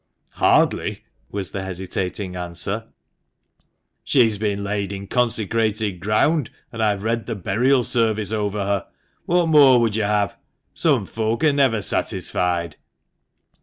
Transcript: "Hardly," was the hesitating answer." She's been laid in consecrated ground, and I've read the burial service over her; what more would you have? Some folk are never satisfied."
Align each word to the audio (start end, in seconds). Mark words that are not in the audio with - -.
"Hardly," 0.31 1.03
was 1.29 1.51
the 1.51 1.61
hesitating 1.61 2.35
answer." 2.35 2.85
She's 4.03 4.39
been 4.39 4.63
laid 4.63 4.91
in 4.91 5.05
consecrated 5.05 5.99
ground, 5.99 6.49
and 6.71 6.81
I've 6.81 7.03
read 7.03 7.27
the 7.27 7.35
burial 7.35 7.83
service 7.83 8.31
over 8.33 8.65
her; 8.65 8.87
what 9.27 9.45
more 9.49 9.79
would 9.79 9.95
you 9.95 10.01
have? 10.01 10.39
Some 10.73 11.05
folk 11.05 11.43
are 11.43 11.53
never 11.53 11.83
satisfied." 11.83 12.77